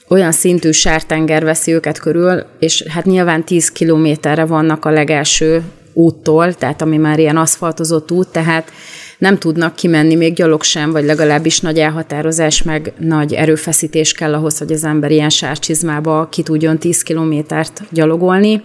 [0.08, 6.54] olyan szintű sártenger veszi őket körül, és hát nyilván 10 kilométerre vannak a legelső úttól,
[6.54, 8.72] tehát ami már ilyen aszfaltozott út, tehát
[9.18, 14.58] nem tudnak kimenni még gyalog sem, vagy legalábbis nagy elhatározás, meg nagy erőfeszítés kell ahhoz,
[14.58, 18.62] hogy az ember ilyen sárcsizmába ki tudjon 10 kilométert gyalogolni.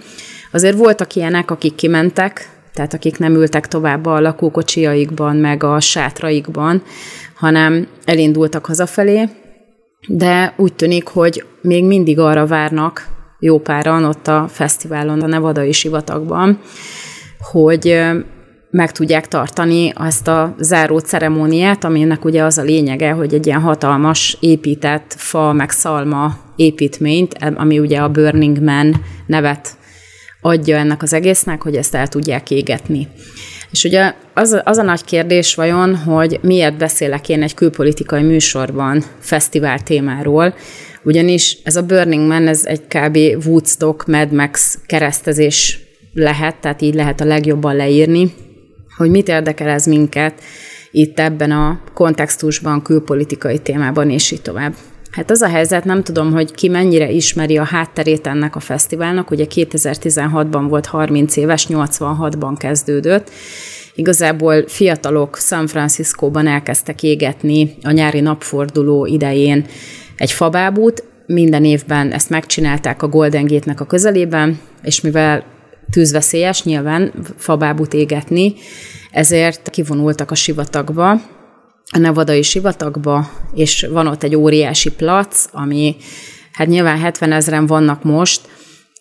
[0.52, 6.82] Azért voltak ilyenek, akik kimentek, tehát akik nem ültek tovább a lakókocsiaikban, meg a sátraikban,
[7.36, 9.30] hanem elindultak hazafelé,
[10.08, 13.08] de úgy tűnik, hogy még mindig arra várnak
[13.40, 16.60] jó páran ott a fesztiválon, a Nevadai sivatagban,
[17.52, 18.04] hogy
[18.70, 23.62] meg tudják tartani azt a záró ceremóniát, aminek ugye az a lényege, hogy egy ilyen
[23.62, 29.78] hatalmas épített fa meg szalma építményt, ami ugye a Burning Man nevet
[30.46, 33.08] adja ennek az egésznek, hogy ezt el tudják égetni.
[33.72, 39.04] És ugye az, az a nagy kérdés vajon, hogy miért beszélek én egy külpolitikai műsorban
[39.20, 40.56] fesztivál témáról,
[41.04, 43.46] ugyanis ez a Burning Man, ez egy kb.
[43.46, 45.80] Woodstock, Mad Max keresztezés
[46.14, 48.34] lehet, tehát így lehet a legjobban leírni,
[48.98, 50.42] hogy mit érdekel ez minket
[50.92, 54.74] itt ebben a kontextusban, külpolitikai témában, és így tovább.
[55.16, 59.32] Hát az a helyzet, nem tudom, hogy ki mennyire ismeri a hátterét ennek a fesztiválnak.
[59.32, 63.32] Ugye 2016-ban volt 30 éves, 86-ban kezdődött.
[63.94, 69.66] Igazából fiatalok San Franciscóban elkezdtek égetni a nyári napforduló idején
[70.18, 71.04] egy fabábút.
[71.26, 75.44] Minden évben ezt megcsinálták a Golden Gate-nek a közelében, és mivel
[75.92, 78.54] tűzveszélyes nyilván fabábút égetni,
[79.12, 81.22] ezért kivonultak a sivatagba,
[81.92, 85.96] a nevadai sivatagba, és van ott egy óriási plac, ami
[86.52, 88.42] hát nyilván 70 ezeren vannak most,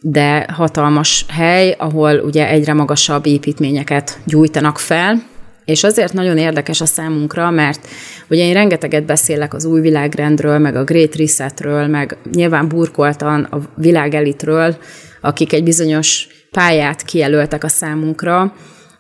[0.00, 5.32] de hatalmas hely, ahol ugye egyre magasabb építményeket gyújtanak fel.
[5.64, 7.88] és azért nagyon érdekes a számunkra, mert
[8.28, 13.58] ugye én rengeteget beszélek az új világrendről, meg a Great Resetről, meg nyilván burkoltan a
[13.76, 14.76] világelitről,
[15.20, 18.54] akik egy bizonyos pályát kijelöltek a számunkra,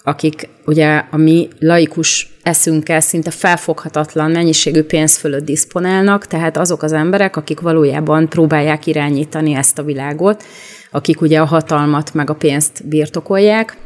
[0.06, 6.92] akik ugye a mi laikus eszünkkel szinte felfoghatatlan mennyiségű pénz fölött diszponálnak, tehát azok az
[6.92, 10.44] emberek, akik valójában próbálják irányítani ezt a világot,
[10.90, 13.76] akik ugye a hatalmat meg a pénzt birtokolják,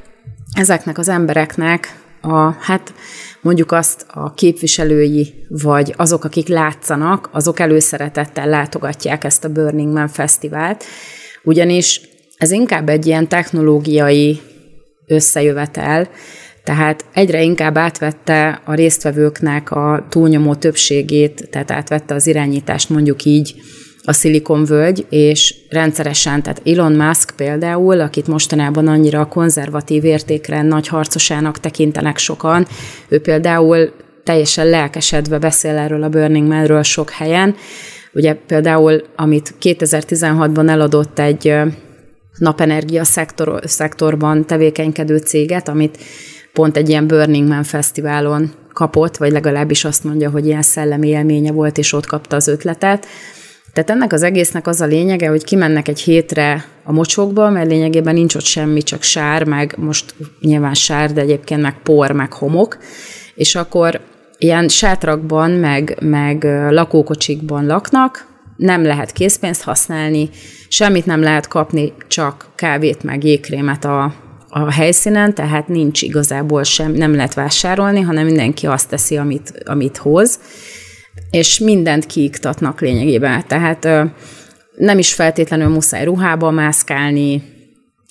[0.53, 2.95] ezeknek az embereknek a, hát
[3.41, 10.09] mondjuk azt a képviselői, vagy azok, akik látszanak, azok előszeretettel látogatják ezt a Burning Man
[10.09, 10.85] fesztivált,
[11.43, 12.01] ugyanis
[12.37, 14.41] ez inkább egy ilyen technológiai
[15.09, 16.09] összejövetel,
[16.65, 23.55] tehát egyre inkább átvette a résztvevőknek a túlnyomó többségét, tehát átvette az irányítást mondjuk így
[24.03, 30.89] a szilikonvölgy, és rendszeresen, tehát Elon Musk például, akit mostanában annyira a konzervatív értékre nagy
[30.89, 32.67] harcosának tekintenek sokan,
[33.09, 33.93] ő például
[34.25, 37.55] teljesen lelkesedve beszél erről a Burning Man-ről sok helyen.
[38.13, 41.55] Ugye például, amit 2016-ban eladott egy
[42.39, 45.99] napenergia szektor, szektorban tevékenykedő céget, amit
[46.53, 51.53] pont egy ilyen Burning Man fesztiválon kapott, vagy legalábbis azt mondja, hogy ilyen szellemi élménye
[51.53, 53.07] volt, és ott kapta az ötletet.
[53.73, 58.15] Tehát ennek az egésznek az a lényege, hogy kimennek egy hétre a mocsokba, mert lényegében
[58.15, 62.79] nincs ott semmi, csak sár, meg most nyilván sár, de egyébként meg por, meg homok,
[63.35, 64.01] és akkor
[64.39, 68.27] ilyen sátrakban, meg, meg lakókocsikban laknak,
[68.59, 70.31] nem lehet készpénzt használni,
[70.69, 74.15] semmit nem lehet kapni, csak kávét, meg jégkrémet a,
[74.49, 79.97] a helyszínen, tehát nincs igazából sem, nem lehet vásárolni, hanem mindenki azt teszi, amit, amit
[79.97, 80.39] hoz
[81.31, 83.45] és mindent kiiktatnak lényegében.
[83.47, 83.89] Tehát
[84.77, 87.43] nem is feltétlenül muszáj ruhába mászkálni,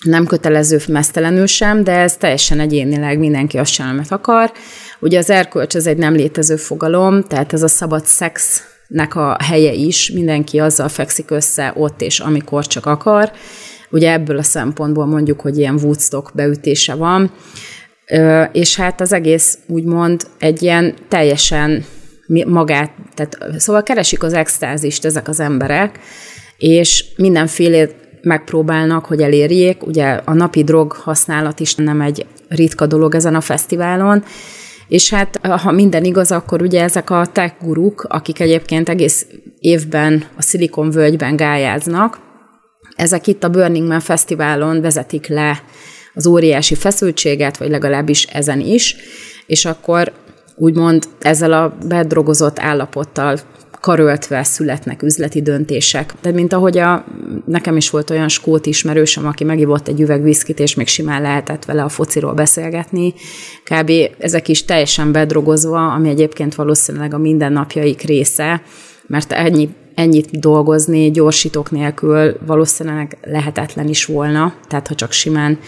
[0.06, 4.52] nem kötelező mesztelenül sem, de ez teljesen egyénileg mindenki azt sem, amit akar.
[5.00, 8.06] Ugye az erkölcs az egy nem létező fogalom, tehát ez a szabad
[8.88, 13.32] szexnek a helye is, mindenki azzal fekszik össze ott és amikor csak akar.
[13.90, 17.32] Ugye ebből a szempontból mondjuk, hogy ilyen Woodstock beütése van,
[18.52, 21.86] és hát az egész úgymond egy ilyen teljesen
[22.46, 26.00] magát, tehát szóval keresik az extázist ezek az emberek,
[26.58, 27.88] és mindenféle
[28.22, 29.86] megpróbálnak, hogy elérjék.
[29.86, 34.24] Ugye a napi drog használat is nem egy ritka dolog ezen a fesztiválon,
[34.88, 39.28] és hát ha minden igaz, akkor ugye ezek a tech guruk, akik egyébként egész
[39.60, 42.20] évben a Silicon völgyben gályáznak,
[42.96, 45.62] ezek itt a Burning Man fesztiválon vezetik le
[46.14, 48.96] az óriási feszültséget, vagy legalábbis ezen is,
[49.46, 50.12] és akkor
[50.56, 53.38] úgymond ezzel a bedrogozott állapottal
[53.82, 56.14] karöltve születnek üzleti döntések.
[56.22, 57.06] De mint ahogy a,
[57.46, 61.66] nekem is volt olyan skót ismerősöm, aki megivott egy üveg viszkit, és még simán lehetett
[61.66, 63.14] vele a fociról beszélgetni.
[63.64, 63.92] Kb.
[64.18, 68.62] ezek is teljesen bedrogozva, ami egyébként valószínűleg a mindennapjaik része,
[69.08, 75.60] mert ennyi, ennyit dolgozni gyorsítók nélkül valószínűleg lehetetlen is volna, tehát ha csak simán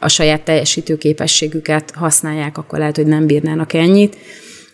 [0.00, 4.16] a saját teljesítőképességüket használják, akkor lehet, hogy nem bírnának ennyit.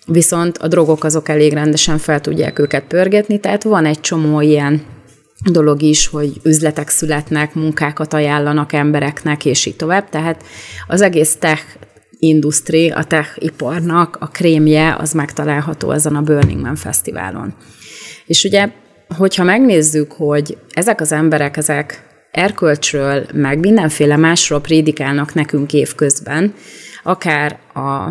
[0.07, 4.83] Viszont a drogok azok elég rendesen fel tudják őket pörgetni, tehát van egy csomó ilyen
[5.51, 10.09] dolog is, hogy üzletek születnek, munkákat ajánlanak embereknek, és így tovább.
[10.09, 10.43] Tehát
[10.87, 11.63] az egész tech
[12.19, 17.55] industri, a tech iparnak a krémje az megtalálható ezen a Burning Man fesztiválon.
[18.27, 18.69] És ugye,
[19.17, 26.55] hogyha megnézzük, hogy ezek az emberek, ezek erkölcsről, meg mindenféle másról prédikálnak nekünk évközben,
[27.03, 28.09] akár a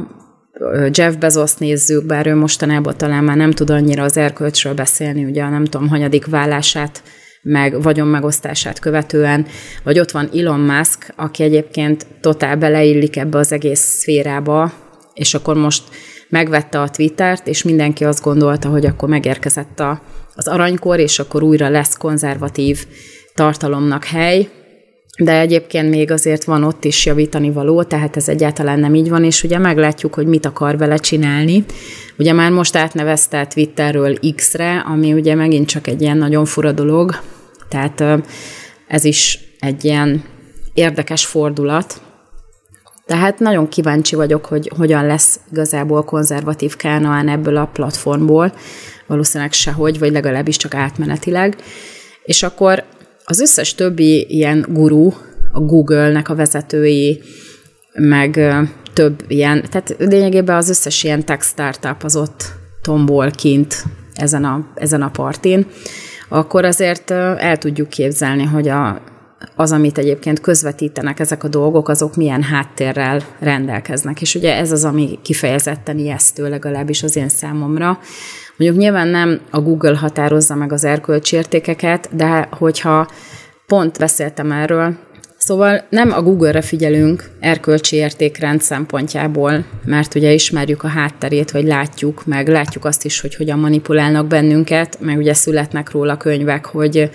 [0.91, 5.49] Jeff Bezos nézzük, bár ő mostanában talán már nem tud annyira az erkölcsről beszélni, ugye
[5.49, 7.03] nem tudom, hanyadik vállását,
[7.41, 9.45] meg vagyonmegosztását követően,
[9.83, 14.73] vagy ott van Elon Musk, aki egyébként totál beleillik ebbe az egész szférába,
[15.13, 15.83] és akkor most
[16.29, 20.01] megvette a Twittert, és mindenki azt gondolta, hogy akkor megérkezett a,
[20.35, 22.85] az aranykor, és akkor újra lesz konzervatív
[23.35, 24.49] tartalomnak hely,
[25.19, 29.23] de egyébként még azért van ott is javítani való, tehát ez egyáltalán nem így van,
[29.23, 31.65] és ugye meglátjuk, hogy mit akar vele csinálni.
[32.17, 37.19] Ugye már most átnevezte Twitterről X-re, ami ugye megint csak egy ilyen nagyon fura dolog,
[37.69, 38.03] tehát
[38.87, 40.23] ez is egy ilyen
[40.73, 42.01] érdekes fordulat.
[43.05, 48.53] Tehát nagyon kíváncsi vagyok, hogy hogyan lesz igazából konzervatív Kánaán ebből a platformból,
[49.07, 51.55] valószínűleg sehogy, vagy legalábbis csak átmenetileg.
[52.23, 52.83] És akkor
[53.25, 55.11] az összes többi ilyen guru,
[55.51, 57.21] a Google-nek a vezetői,
[57.93, 58.39] meg
[58.93, 63.83] több ilyen, tehát lényegében az összes ilyen tech startup az ott tombol kint
[64.13, 65.65] ezen a, ezen a partin,
[66.29, 69.01] akkor azért el tudjuk képzelni, hogy a
[69.55, 74.21] az, amit egyébként közvetítenek ezek a dolgok, azok milyen háttérrel rendelkeznek.
[74.21, 77.99] És ugye ez az, ami kifejezetten ijesztő legalábbis az én számomra.
[78.57, 83.07] Mondjuk nyilván nem a Google határozza meg az erkölcsi értékeket, de hogyha
[83.67, 84.97] pont beszéltem erről,
[85.45, 92.25] Szóval nem a Google-re figyelünk erkölcsi értékrend szempontjából, mert ugye ismerjük a hátterét, vagy látjuk,
[92.25, 97.09] meg látjuk azt is, hogy hogyan manipulálnak bennünket, meg ugye születnek róla könyvek, hogy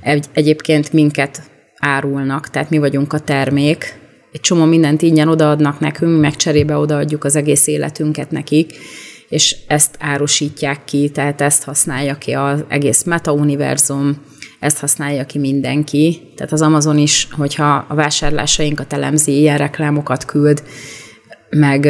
[0.00, 1.42] egy, egyébként minket
[1.78, 3.94] árulnak, tehát mi vagyunk a termék,
[4.32, 8.72] egy csomó mindent ingyen odaadnak nekünk, meg cserébe odaadjuk az egész életünket nekik,
[9.28, 14.22] és ezt árusítják ki, tehát ezt használja ki az egész meta-univerzum,
[14.60, 16.32] ezt használja ki mindenki.
[16.36, 20.62] Tehát az Amazon is, hogyha a vásárlásainkat elemzi, ilyen reklámokat küld,
[21.50, 21.86] meg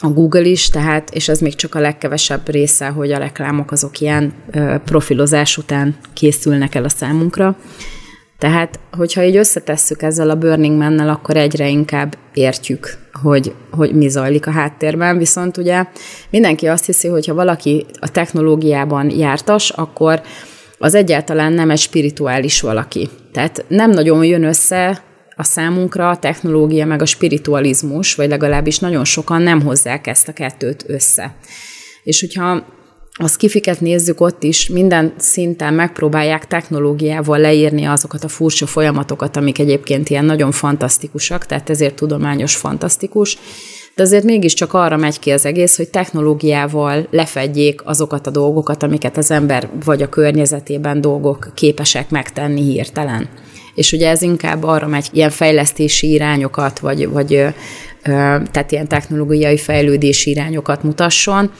[0.00, 4.00] a Google is, tehát, és ez még csak a legkevesebb része, hogy a reklámok azok
[4.00, 4.34] ilyen
[4.84, 7.56] profilozás után készülnek el a számunkra.
[8.38, 14.08] Tehát, hogyha így összetesszük ezzel a Burning Man-nel, akkor egyre inkább értjük, hogy, hogy mi
[14.08, 15.84] zajlik a háttérben, viszont ugye
[16.30, 20.22] mindenki azt hiszi, hogy ha valaki a technológiában jártas, akkor
[20.78, 23.08] az egyáltalán nem egy spirituális valaki.
[23.32, 25.02] Tehát nem nagyon jön össze
[25.36, 30.32] a számunkra a technológia meg a spiritualizmus, vagy legalábbis nagyon sokan nem hozzák ezt a
[30.32, 31.34] kettőt össze.
[32.02, 32.64] És hogyha
[33.18, 39.58] a skifiket nézzük ott is, minden szinten megpróbálják technológiával leírni azokat a furcsa folyamatokat, amik
[39.58, 43.38] egyébként ilyen nagyon fantasztikusak, tehát ezért tudományos fantasztikus,
[43.94, 49.16] de azért mégiscsak arra megy ki az egész, hogy technológiával lefedjék azokat a dolgokat, amiket
[49.16, 53.28] az ember vagy a környezetében dolgok képesek megtenni hirtelen.
[53.74, 57.46] És ugye ez inkább arra megy, ilyen fejlesztési irányokat, vagy, vagy
[58.02, 61.50] tehát ilyen technológiai fejlődési irányokat mutasson,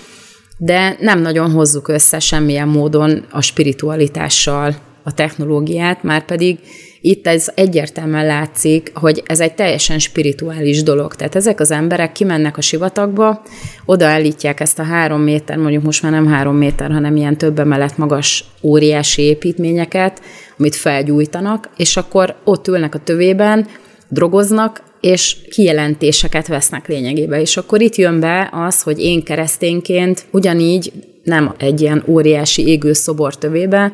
[0.56, 6.58] de nem nagyon hozzuk össze semmilyen módon a spiritualitással a technológiát, már pedig
[7.00, 11.14] itt ez egyértelműen látszik, hogy ez egy teljesen spirituális dolog.
[11.14, 13.42] Tehát ezek az emberek kimennek a sivatagba,
[13.84, 17.98] odaállítják ezt a három méter, mondjuk most már nem három méter, hanem ilyen több emelet
[17.98, 20.20] magas óriási építményeket,
[20.58, 23.66] amit felgyújtanak, és akkor ott ülnek a tövében,
[24.08, 27.40] drogoznak, és kijelentéseket vesznek lényegében.
[27.40, 32.92] És akkor itt jön be az, hogy én keresztényként ugyanígy nem egy ilyen óriási égő
[32.92, 33.92] szobor tövébe,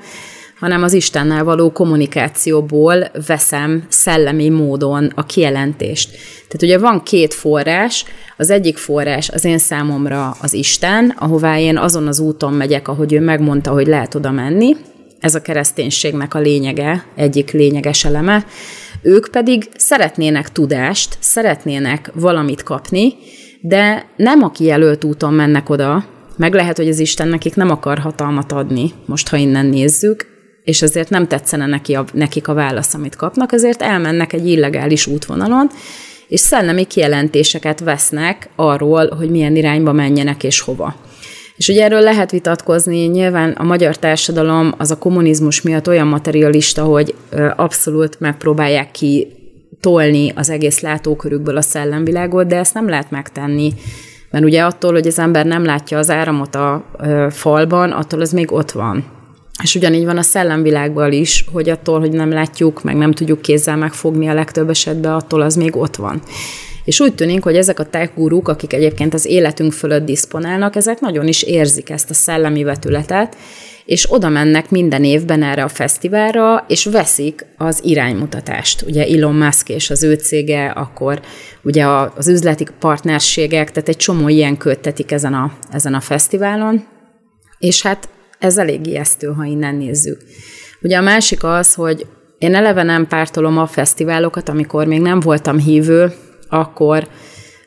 [0.58, 6.10] hanem az Istennel való kommunikációból veszem szellemi módon a kijelentést.
[6.34, 8.04] Tehát ugye van két forrás,
[8.36, 13.12] az egyik forrás az én számomra az Isten, ahová én azon az úton megyek, ahogy
[13.12, 14.76] ő megmondta, hogy lehet oda menni,
[15.20, 18.44] ez a kereszténységnek a lényege, egyik lényeges eleme.
[19.02, 23.14] Ők pedig szeretnének tudást, szeretnének valamit kapni,
[23.60, 26.04] de nem a kijelölt úton mennek oda,
[26.36, 30.26] meg lehet, hogy az Isten nekik nem akar hatalmat adni, most ha innen nézzük,
[30.64, 35.06] és ezért nem tetszene neki a, nekik a válasz, amit kapnak, ezért elmennek egy illegális
[35.06, 35.70] útvonalon,
[36.28, 40.94] és szellemi kijelentéseket vesznek arról, hogy milyen irányba menjenek és hova.
[41.60, 46.84] És ugye erről lehet vitatkozni, nyilván a magyar társadalom az a kommunizmus miatt olyan materialista,
[46.84, 47.14] hogy
[47.56, 49.28] abszolút megpróbálják ki
[49.80, 53.72] tolni az egész látókörükből a szellemvilágot, de ezt nem lehet megtenni,
[54.30, 56.84] mert ugye attól, hogy az ember nem látja az áramot a
[57.30, 59.04] falban, attól az még ott van.
[59.62, 63.76] És ugyanígy van a szellemvilágban is, hogy attól, hogy nem látjuk, meg nem tudjuk kézzel
[63.76, 66.22] megfogni a legtöbb esetben, attól az még ott van.
[66.90, 71.00] És úgy tűnik, hogy ezek a tech guruk, akik egyébként az életünk fölött diszponálnak, ezek
[71.00, 73.36] nagyon is érzik ezt a szellemi vetületet,
[73.84, 78.82] és oda mennek minden évben erre a fesztiválra, és veszik az iránymutatást.
[78.82, 81.20] Ugye Elon Musk és az ő cége, akkor
[81.62, 86.86] ugye az üzleti partnerségek, tehát egy csomó ilyen köttetik ezen a, ezen a fesztiválon,
[87.58, 90.20] és hát ez elég ijesztő, ha innen nézzük.
[90.82, 92.06] Ugye a másik az, hogy
[92.38, 96.12] én eleve nem pártolom a fesztiválokat, amikor még nem voltam hívő,
[96.50, 97.08] akkor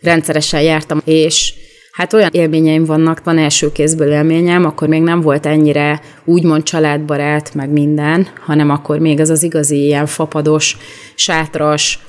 [0.01, 1.53] rendszeresen jártam, és
[1.91, 7.53] hát olyan élményeim vannak, van első kézből élményem, akkor még nem volt ennyire úgymond családbarát,
[7.53, 10.77] meg minden, hanem akkor még ez az igazi ilyen fapados,
[11.15, 11.99] sátras,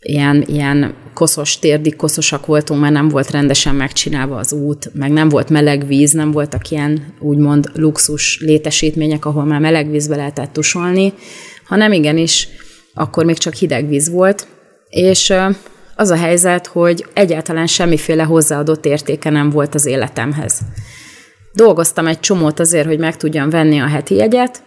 [0.00, 5.28] ilyen, ilyen koszos, térdig koszosak voltunk, mert nem volt rendesen megcsinálva az út, meg nem
[5.28, 11.12] volt meleg víz, nem voltak ilyen úgymond luxus létesítmények, ahol már meleg vízbe lehetett tusolni,
[11.64, 12.48] hanem igenis,
[12.94, 14.46] akkor még csak hideg víz volt,
[14.88, 15.32] és
[15.98, 20.60] az a helyzet, hogy egyáltalán semmiféle hozzáadott értéke nem volt az életemhez.
[21.52, 24.62] Dolgoztam egy csomót azért, hogy meg tudjam venni a heti jegyet,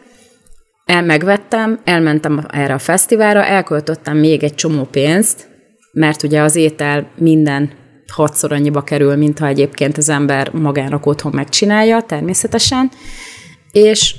[0.86, 5.50] el megvettem, elmentem erre a fesztiválra, elköltöttem még egy csomó pénzt,
[5.92, 7.72] mert ugye az étel minden
[8.12, 12.92] hatszor annyiba kerül, mint ha egyébként az ember magának otthon megcsinálja, természetesen,
[13.72, 14.16] és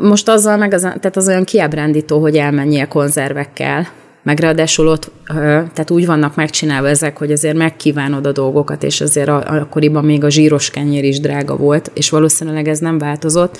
[0.00, 3.88] Most azzal meg az, tehát az olyan kiábrándító, hogy elmenjél konzervekkel,
[4.22, 9.28] meg ráadásul ott, tehát úgy vannak megcsinálva ezek, hogy azért megkívánod a dolgokat, és azért
[9.28, 13.58] akkoriban még a zsíros kenyér is drága volt, és valószínűleg ez nem változott.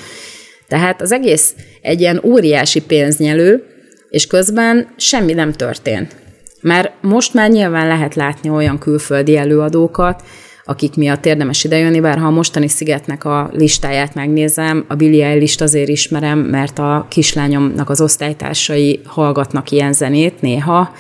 [0.69, 3.65] Tehát az egész egy ilyen óriási pénznyelő,
[4.09, 6.17] és közben semmi nem történt.
[6.61, 10.23] Mert most már nyilván lehet látni olyan külföldi előadókat,
[10.65, 15.63] akik miatt érdemes idejönni, bár ha a mostani szigetnek a listáját megnézem, a Billie eilish
[15.63, 20.95] azért ismerem, mert a kislányomnak az osztálytársai hallgatnak ilyen zenét néha,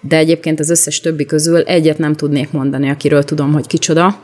[0.00, 4.20] de egyébként az összes többi közül egyet nem tudnék mondani, akiről tudom, hogy kicsoda.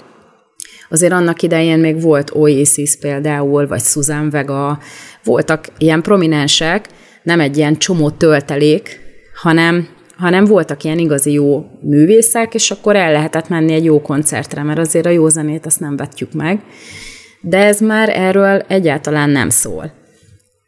[0.88, 4.78] Azért annak idején még volt Oasis például, vagy Susan Vega,
[5.24, 6.88] voltak ilyen prominensek,
[7.22, 9.00] nem egy ilyen csomó töltelék,
[9.42, 9.88] hanem
[10.22, 14.78] hanem voltak ilyen igazi jó művészek, és akkor el lehetett menni egy jó koncertre, mert
[14.78, 16.60] azért a jó zenét azt nem vetjük meg.
[17.40, 19.92] De ez már erről egyáltalán nem szól.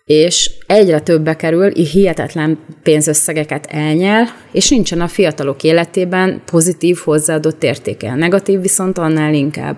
[0.04, 8.14] És egyre többbe kerül, hihetetlen pénzösszegeket elnyel, és nincsen a fiatalok életében pozitív hozzáadott értéke.
[8.14, 9.76] Negatív viszont annál inkább.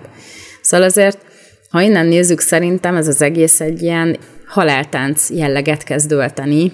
[0.61, 1.25] Szóval azért,
[1.69, 4.17] ha innen nézzük, szerintem ez az egész egy ilyen
[4.47, 6.71] haláltánc jelleget kezd ölteni,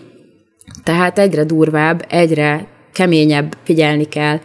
[0.84, 4.40] tehát egyre durvább, egyre keményebb, figyelni kell,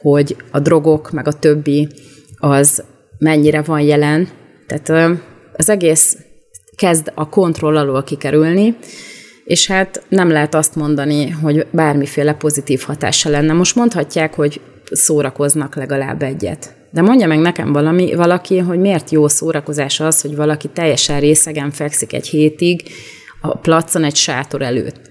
[0.00, 1.88] hogy a drogok, meg a többi
[2.36, 2.84] az
[3.18, 4.28] mennyire van jelen.
[4.66, 5.18] Tehát
[5.56, 6.16] az egész
[6.76, 8.76] kezd a kontroll alól kikerülni,
[9.44, 13.52] és hát nem lehet azt mondani, hogy bármiféle pozitív hatása lenne.
[13.52, 14.60] Most mondhatják, hogy
[14.90, 16.74] szórakoznak legalább egyet.
[16.90, 21.70] De mondja meg nekem valami, valaki, hogy miért jó szórakozás az, hogy valaki teljesen részegen
[21.70, 22.82] fekszik egy hétig
[23.40, 25.10] a placon egy sátor előtt.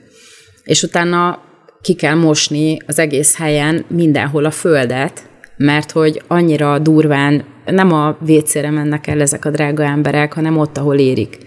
[0.63, 1.41] És utána
[1.83, 5.23] ki kell mosni az egész helyen mindenhol a földet,
[5.57, 10.77] mert hogy annyira durván nem a vécére mennek el ezek a drága emberek, hanem ott,
[10.77, 11.37] ahol érik.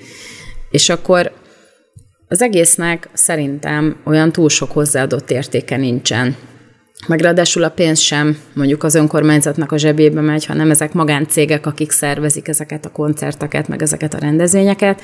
[0.70, 1.32] És akkor
[2.28, 6.36] az egésznek szerintem olyan túl sok hozzáadott értéke nincsen.
[7.06, 11.90] Meg ráadásul a pénz sem mondjuk az önkormányzatnak a zsebébe megy, hanem ezek magáncégek, akik
[11.90, 15.02] szervezik ezeket a koncerteket, meg ezeket a rendezvényeket.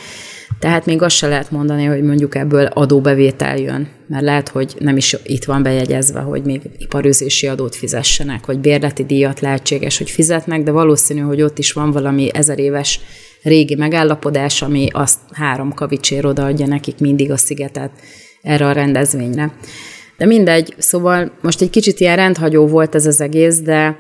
[0.59, 4.97] Tehát még azt se lehet mondani, hogy mondjuk ebből adóbevétel jön, mert lehet, hogy nem
[4.97, 10.63] is itt van bejegyezve, hogy még iparőzési adót fizessenek, vagy bérleti díjat lehetséges, hogy fizetnek,
[10.63, 13.01] de valószínű, hogy ott is van valami ezer éves
[13.43, 17.91] régi megállapodás, ami azt három kavicsér odaadja nekik mindig a szigetet
[18.43, 19.53] erre a rendezvényre.
[20.23, 23.99] De mindegy, szóval most egy kicsit ilyen rendhagyó volt ez az egész, de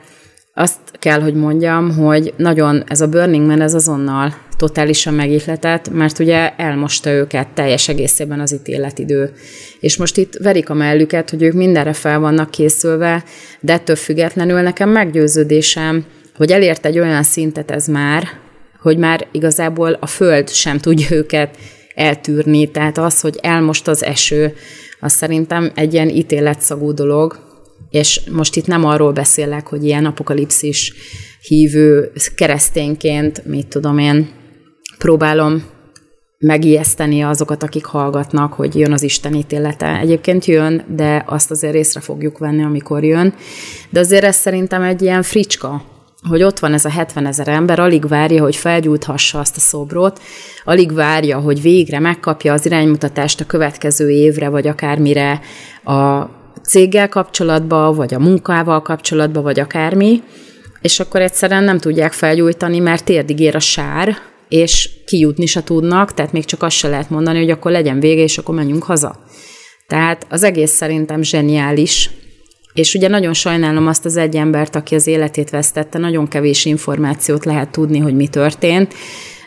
[0.55, 6.19] azt kell, hogy mondjam, hogy nagyon ez a Burning Man ez azonnal totálisan megihletett, mert
[6.19, 9.33] ugye elmosta őket teljes egészében az ítéletidő.
[9.81, 13.25] És most itt verik a mellüket, hogy ők mindenre fel vannak készülve,
[13.61, 16.05] de ettől függetlenül nekem meggyőződésem,
[16.37, 18.29] hogy elért egy olyan szintet ez már,
[18.81, 21.57] hogy már igazából a föld sem tudja őket
[21.95, 22.71] eltűrni.
[22.71, 24.55] Tehát az, hogy elmost az eső,
[25.03, 27.39] az szerintem egy ilyen ítéletszagú dolog,
[27.91, 30.93] és most itt nem arról beszélek, hogy ilyen apokalipszis
[31.41, 34.31] hívő keresztényként, mit tudom én,
[34.99, 35.65] próbálom
[36.39, 39.99] megijeszteni azokat, akik hallgatnak, hogy jön az Isten ítélete.
[39.99, 43.35] Egyébként jön, de azt azért észre fogjuk venni, amikor jön.
[43.91, 45.85] De azért ez szerintem egy ilyen fricska,
[46.29, 50.21] hogy ott van ez a 70 ezer ember, alig várja, hogy felgyújthassa azt a szobrot,
[50.65, 55.41] alig várja, hogy végre megkapja az iránymutatást a következő évre, vagy akármire
[55.85, 56.23] a
[56.63, 60.23] céggel kapcsolatba, vagy a munkával kapcsolatba, vagy akármi,
[60.81, 64.17] és akkor egyszerűen nem tudják felgyújtani, mert térdig ér a sár,
[64.49, 68.23] és kijutni se tudnak, tehát még csak azt se lehet mondani, hogy akkor legyen vége,
[68.23, 69.17] és akkor menjünk haza.
[69.87, 72.11] Tehát az egész szerintem zseniális,
[72.75, 77.45] és ugye nagyon sajnálom azt az egy embert, aki az életét vesztette, nagyon kevés információt
[77.45, 78.95] lehet tudni, hogy mi történt.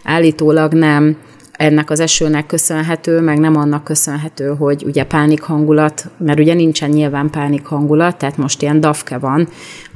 [0.03, 1.17] Állítólag nem
[1.51, 6.89] ennek az esőnek köszönhető, meg nem annak köszönhető, hogy ugye pánik hangulat, mert ugye nincsen
[6.89, 9.47] nyilván pánik hangulat, tehát most ilyen dafke van,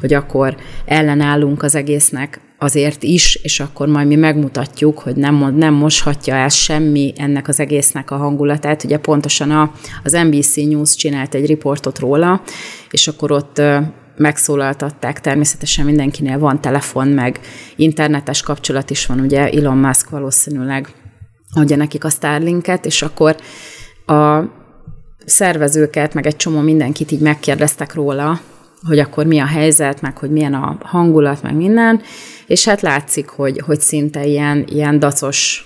[0.02, 0.56] hogy akkor
[0.86, 6.50] ellenállunk az egésznek azért is, és akkor majd mi megmutatjuk, hogy nem, nem moshatja el
[6.50, 8.84] semmi ennek az egésznek a hangulatát.
[8.84, 9.72] Ugye pontosan a,
[10.04, 12.42] az NBC News csinált egy riportot róla,
[12.92, 13.62] és akkor ott
[14.18, 17.40] megszólaltatták, természetesen mindenkinél van telefon, meg
[17.76, 20.90] internetes kapcsolat is van, ugye Elon Musk valószínűleg
[21.54, 23.36] adja nekik a Starlinket, és akkor
[24.06, 24.44] a
[25.26, 28.40] szervezőket, meg egy csomó mindenkit így megkérdeztek róla,
[28.88, 32.02] hogy akkor mi a helyzet, meg hogy milyen a hangulat, meg minden,
[32.48, 35.64] és hát látszik, hogy, hogy szinte ilyen, ilyen dacos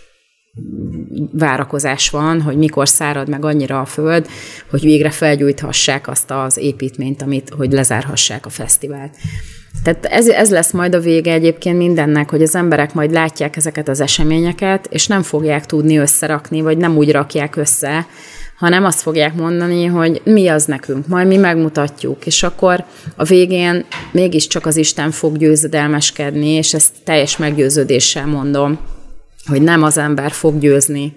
[1.31, 4.27] várakozás van, hogy mikor szárad meg annyira a föld,
[4.69, 9.15] hogy végre felgyújthassák azt az építményt, amit, hogy lezárhassák a fesztivált.
[9.83, 13.87] Tehát ez, ez lesz majd a vége egyébként mindennek, hogy az emberek majd látják ezeket
[13.87, 18.05] az eseményeket, és nem fogják tudni összerakni, vagy nem úgy rakják össze,
[18.63, 22.85] hanem azt fogják mondani, hogy mi az nekünk, majd mi megmutatjuk, és akkor
[23.15, 28.79] a végén mégiscsak az Isten fog győzedelmeskedni, és ezt teljes meggyőződéssel mondom,
[29.45, 31.13] hogy nem az ember fog győzni,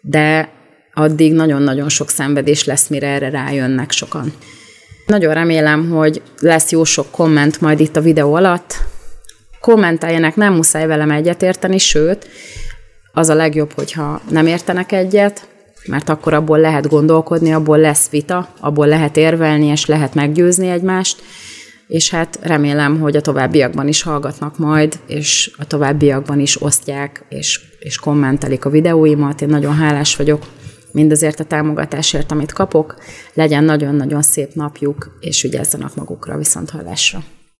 [0.00, 0.48] de
[0.94, 4.32] addig nagyon-nagyon sok szenvedés lesz, mire erre rájönnek sokan.
[5.06, 8.74] Nagyon remélem, hogy lesz jó sok komment majd itt a videó alatt.
[9.60, 12.28] Kommenteljenek, nem muszáj velem egyetérteni, sőt,
[13.12, 15.54] az a legjobb, hogyha nem értenek egyet,
[15.86, 21.22] mert akkor abból lehet gondolkodni, abból lesz vita, abból lehet érvelni, és lehet meggyőzni egymást,
[21.86, 27.60] és hát remélem, hogy a továbbiakban is hallgatnak majd, és a továbbiakban is osztják, és,
[27.78, 29.40] és kommentelik a videóimat.
[29.40, 30.46] Én nagyon hálás vagyok
[30.92, 32.94] mindazért a támogatásért, amit kapok.
[33.34, 37.22] Legyen nagyon-nagyon szép napjuk, és ügyezzenek magukra viszont hallásra.